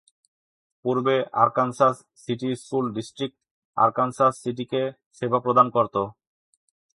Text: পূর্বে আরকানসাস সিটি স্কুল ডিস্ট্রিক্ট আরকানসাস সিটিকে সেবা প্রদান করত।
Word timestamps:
পূর্বে 0.85 1.15
আরকানসাস 1.43 1.95
সিটি 2.23 2.49
স্কুল 2.61 2.85
ডিস্ট্রিক্ট 2.95 3.37
আরকানসাস 3.77 4.33
সিটিকে 4.43 4.81
সেবা 5.17 5.39
প্রদান 5.45 5.67
করত। 5.75 5.95